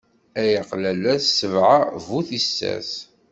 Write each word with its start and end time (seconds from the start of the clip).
Ay 0.41 0.53
aqlalas 0.61 1.23
ssbeɛ 1.35 1.77
bu 2.05 2.19
tissas. 2.27 2.91